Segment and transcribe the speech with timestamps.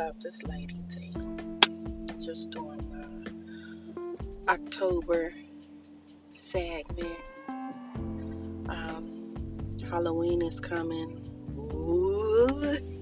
[0.00, 0.20] up?
[0.20, 1.12] This lady T.
[2.20, 5.32] Just doing my October
[6.34, 7.18] segment.
[8.68, 9.34] Um,
[9.88, 11.22] Halloween is coming.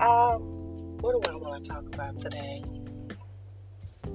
[0.00, 2.62] Um, what do I want to talk about today?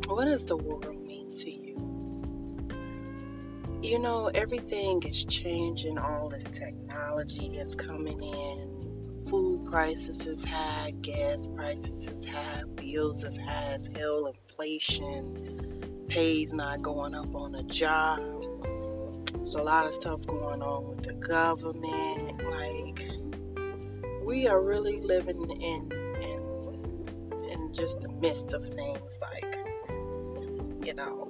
[0.08, 1.78] What does the world mean to you?
[3.84, 6.00] You know, everything is changing.
[6.00, 8.75] All this technology is coming in
[9.28, 16.54] food prices is high, gas prices is high, bills is high as hell, inflation, pay's
[16.54, 18.20] not going up on a job.
[19.34, 22.44] There's a lot of stuff going on with the government.
[22.44, 23.02] Like
[24.24, 29.58] we are really living in in in just the midst of things like
[30.84, 31.30] you know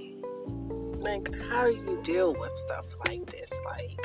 [0.99, 3.99] like how do you deal with stuff like this like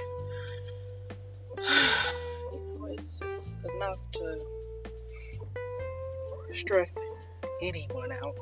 [3.64, 4.40] enough to
[6.52, 6.96] stress
[7.62, 8.36] anyone out.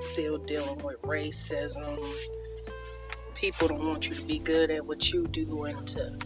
[0.00, 2.04] Still dealing with racism.
[3.34, 6.16] People don't want you to be good at what you do and to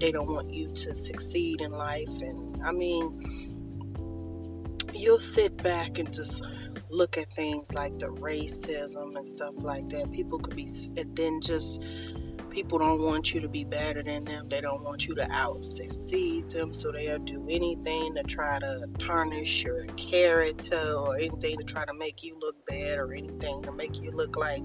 [0.00, 3.46] they don't want you to succeed in life and I mean
[4.92, 6.42] you'll sit back and just
[6.90, 10.10] look at things like the racism and stuff like that.
[10.12, 11.82] People could be and then just
[12.56, 14.48] people don't want you to be better than them.
[14.48, 18.86] They don't want you to out succeed them, so they'll do anything to try to
[18.98, 23.72] tarnish your character or anything to try to make you look bad or anything to
[23.72, 24.64] make you look like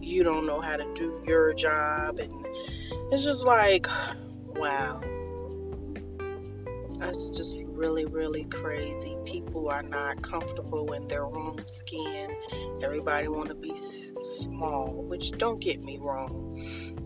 [0.00, 2.18] you don't know how to do your job.
[2.18, 2.44] And
[3.12, 3.86] it's just like,
[4.46, 5.00] wow.
[6.98, 9.16] That's just really, really crazy.
[9.24, 12.34] People are not comfortable in their own skin.
[12.82, 16.97] Everybody want to be small, which don't get me wrong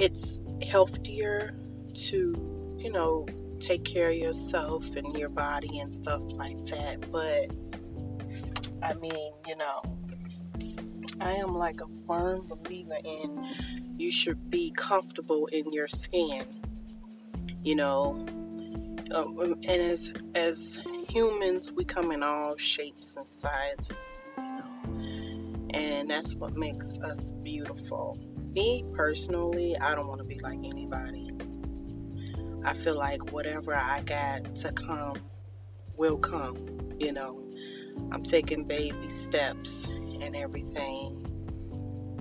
[0.00, 1.54] it's healthier
[1.92, 3.26] to, you know,
[3.58, 7.10] take care of yourself and your body and stuff like that.
[7.12, 7.50] But
[8.82, 9.82] I mean, you know,
[11.20, 13.46] I am like a firm believer in
[13.98, 16.46] you should be comfortable in your skin.
[17.62, 18.26] You know,
[19.14, 26.10] um, and as as humans, we come in all shapes and sizes, you know, and
[26.10, 28.18] that's what makes us beautiful
[28.54, 31.30] me personally, I don't want to be like anybody.
[32.64, 35.16] I feel like whatever I got to come
[35.96, 36.92] will come.
[36.98, 37.42] You know,
[38.12, 41.26] I'm taking baby steps and everything.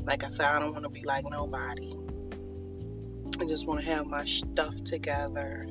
[0.06, 1.94] Like I said, I don't want to be like nobody.
[3.42, 5.66] I just want to have my stuff together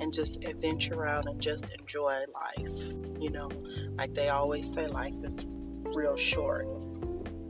[0.00, 2.92] and just adventure out and just enjoy life.
[3.20, 3.50] You know,
[3.96, 5.44] like they always say, life is
[5.82, 6.68] real short.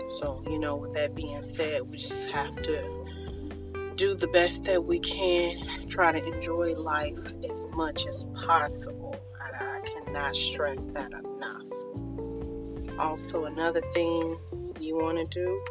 [0.08, 4.82] So, you know, with that being said, we just have to do the best that
[4.82, 7.18] we can, try to enjoy life
[7.50, 9.20] as much as possible.
[9.40, 12.98] I, I cannot stress that enough.
[12.98, 14.38] Also, another thing
[14.80, 15.62] you want to do,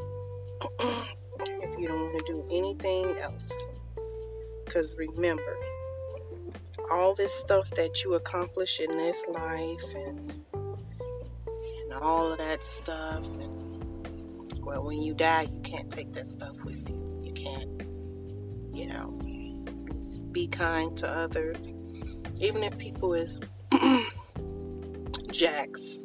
[0.79, 3.51] if you don't want to do anything else,
[4.65, 5.57] because remember,
[6.91, 10.43] all this stuff that you accomplish in this life and
[11.83, 13.66] and all of that stuff and
[14.67, 17.21] well, when you die, you can't take that stuff with you.
[17.23, 17.83] You can't,
[18.75, 19.17] you know,
[20.33, 21.71] be kind to others.
[22.41, 23.39] Even if people is
[25.31, 25.99] jacks,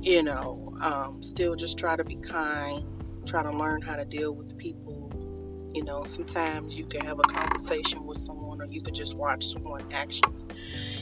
[0.00, 2.82] you know, um, still just try to be kind,
[3.26, 5.10] try to learn how to deal with people.
[5.74, 9.92] You know, sometimes you can have a conversation with someone, you could just watch someone's
[9.92, 10.46] actions,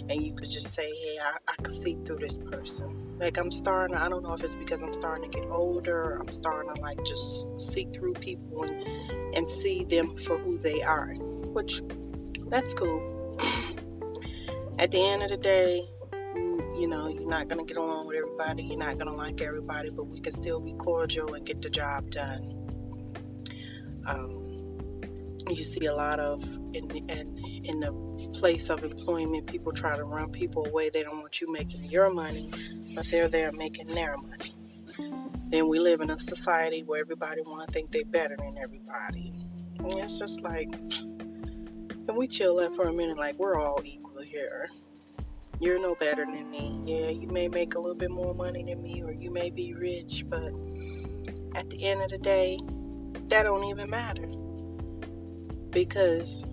[0.09, 3.51] and you could just say, "Hey, I, I can see through this person." Like I'm
[3.51, 6.81] starting, I don't know if it's because I'm starting to get older, I'm starting to
[6.81, 11.13] like just see through people and, and see them for who they are,
[11.53, 11.83] which
[12.49, 13.39] that's cool.
[14.79, 15.83] At the end of the day,
[16.81, 19.43] you know, you're not going to get along with everybody, you're not going to like
[19.43, 22.57] everybody, but we can still be cordial and get the job done.
[24.07, 24.40] Um,
[25.57, 26.43] you see a lot of
[26.75, 27.93] in, in in the
[28.35, 30.91] place of employment people try to run people away.
[30.91, 32.51] They don't want you making your money
[32.95, 34.53] but they're there making their money.
[35.51, 39.33] Then we live in a society where everybody want to think they're better than everybody.
[39.79, 44.23] And it's just like and we chill that for a minute like we're all equal
[44.23, 44.69] here.
[45.61, 46.81] You're no better than me.
[46.85, 49.75] Yeah you may make a little bit more money than me or you may be
[49.75, 50.53] rich but
[51.55, 52.59] at the end of the day
[53.29, 54.27] that don't even matter
[55.71, 56.45] because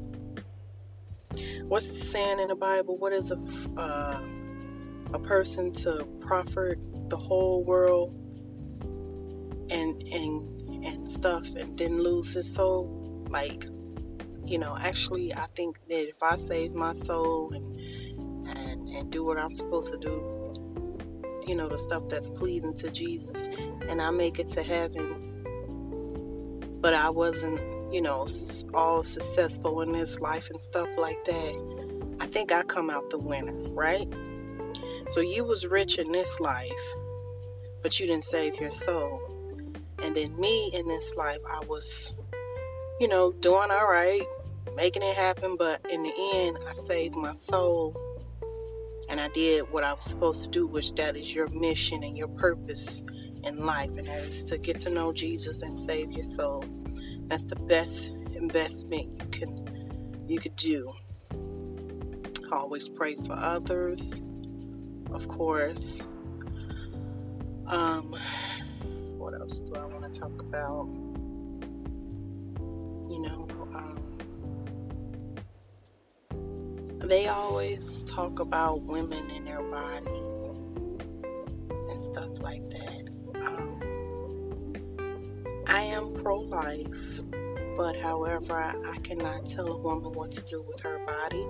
[1.64, 2.98] what's the saying in the Bible?
[2.98, 3.40] What is a
[3.78, 4.22] uh,
[5.14, 6.78] a person to profit
[7.10, 8.14] the whole world
[9.70, 13.26] and and and stuff and then lose his soul?
[13.30, 13.66] Like,
[14.46, 17.78] you know, actually, I think that if I save my soul and
[18.48, 20.38] and and do what I'm supposed to do,
[21.46, 23.48] you know, the stuff that's pleasing to Jesus,
[23.88, 25.44] and I make it to heaven,
[26.82, 27.60] but I wasn't,
[27.92, 28.28] you know,
[28.74, 33.18] all successful in this life and stuff like that, I think I come out the
[33.18, 34.08] winner, right?
[35.10, 36.96] So you was rich in this life,
[37.82, 39.22] but you didn't save your soul.
[40.00, 42.14] And then me in this life, I was,
[43.00, 44.26] you know, doing all right,
[44.76, 47.96] making it happen, but in the end, I saved my soul
[49.10, 52.18] and I did what I was supposed to do, which that is your mission and
[52.18, 53.02] your purpose
[53.44, 56.66] in life, and that is to get to know Jesus and save your soul.
[57.28, 60.94] That's the best investment you can you could do.
[62.52, 64.22] Always pray for others,
[65.12, 66.02] of course.
[67.68, 68.16] Um,
[69.18, 70.88] what else do I want to talk about?
[73.10, 74.18] You know, um,
[77.08, 81.02] they always talk about women and their bodies and,
[81.90, 83.10] and stuff like that.
[83.46, 83.97] Um,
[85.98, 87.22] am pro life,
[87.76, 91.46] but however, I, cannot tell a woman what to do with her body.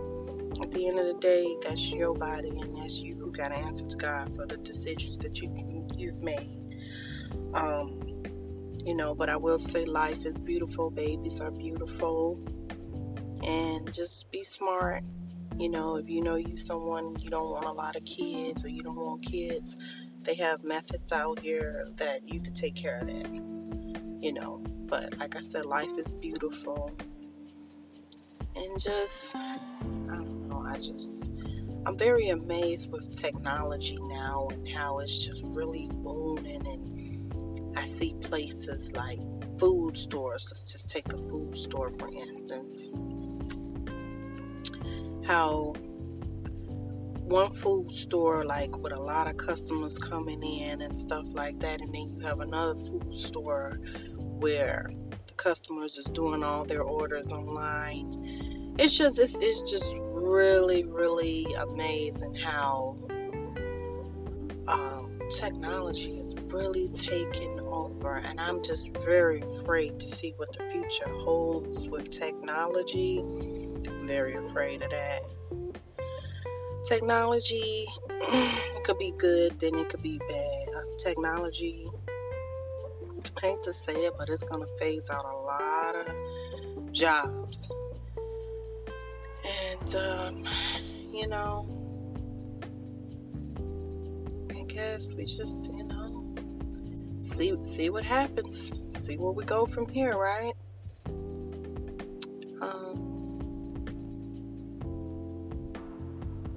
[0.62, 3.56] At the end of the day, that's your body, and that's you who got to
[3.56, 6.58] answer to God for the decisions that you you've made.
[7.54, 8.24] Um,
[8.86, 12.40] you know, but I will say life is beautiful, babies are beautiful,
[13.44, 15.04] and just be smart
[15.58, 18.70] you know, if you know you someone you don't want a lot of kids or
[18.70, 19.76] you don't want kids,
[20.22, 23.57] they have methods out here that you can take care of that.
[24.20, 26.92] You know, but like I said, life is beautiful.
[28.56, 29.58] And just I
[30.16, 31.32] don't know, I just
[31.86, 38.16] I'm very amazed with technology now and how it's just really booming and I see
[38.22, 39.20] places like
[39.60, 40.48] food stores.
[40.50, 42.90] Let's just take a food store for instance
[45.28, 45.74] how
[47.28, 51.82] one food store like with a lot of customers coming in and stuff like that
[51.82, 53.80] and then you have another food store
[54.18, 54.90] where
[55.28, 61.46] the customers is doing all their orders online it's just it's, it's just really really
[61.60, 62.98] amazing how
[64.70, 70.64] um, technology is really taking over and i'm just very afraid to see what the
[70.70, 73.22] future holds with technology
[74.08, 75.22] very afraid of that.
[76.88, 80.68] Technology, it could be good, then it could be bad.
[80.98, 81.90] Technology,
[83.36, 87.70] I hate to say it, but it's going to phase out a lot of jobs.
[89.70, 90.46] And, um,
[91.12, 91.68] you know,
[94.56, 96.36] I guess we just, you know,
[97.22, 100.54] see see what happens, see where we go from here, right?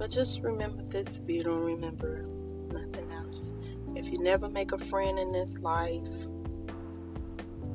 [0.01, 2.25] But just remember this if you don't remember
[2.71, 3.53] nothing else.
[3.95, 6.09] If you never make a friend in this life,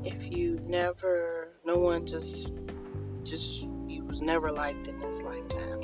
[0.03, 2.53] if you never, no one just,
[3.23, 5.83] just, you was never liked in this lifetime.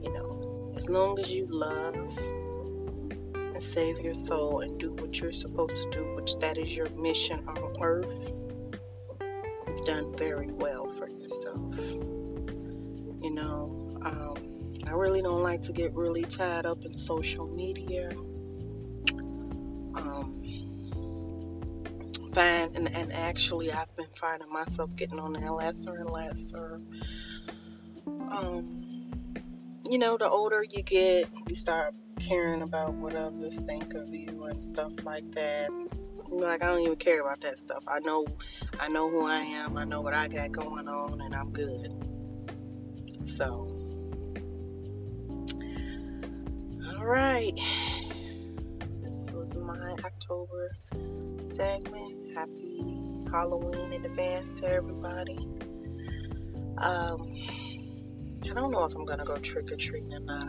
[0.00, 1.96] You know, as long as you love
[3.34, 6.90] and save your soul and do what you're supposed to do, which that is your
[6.90, 8.32] mission on earth,
[9.66, 11.76] you've done very well for yourself.
[13.20, 18.10] You know, um, I really don't like to get really tied up in social media.
[19.94, 20.42] Um,
[22.32, 26.80] find and, and actually, I've been finding myself getting on there lesser and lesser.
[28.30, 28.84] Um,
[29.90, 34.44] you know, the older you get, you start caring about what others think of you
[34.44, 35.70] and stuff like that.
[36.28, 37.84] Like I don't even care about that stuff.
[37.88, 38.26] I know,
[38.78, 39.76] I know who I am.
[39.76, 41.88] I know what I got going on, and I'm good.
[43.26, 43.77] So
[47.08, 47.58] right.
[49.00, 50.70] This was my October
[51.40, 52.36] segment.
[52.36, 55.38] Happy Halloween in advance to everybody.
[56.76, 57.34] Um,
[58.44, 60.48] I don't know if I'm gonna go trick or treating or not.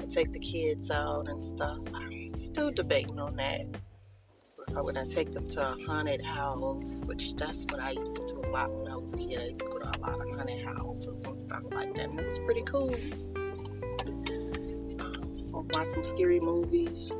[0.00, 1.80] I'll take the kids out and stuff.
[1.94, 3.66] I'm still debating on that.
[4.66, 8.26] If I'm gonna take them to a haunted house, which that's what I used to
[8.26, 9.38] do a lot when I was a kid.
[9.38, 12.18] I used to go to a lot of haunted houses and stuff like that, and
[12.18, 12.96] it was pretty cool
[15.74, 17.10] watch some scary movies.